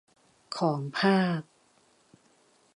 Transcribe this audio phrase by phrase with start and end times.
[0.57, 1.41] ของภาค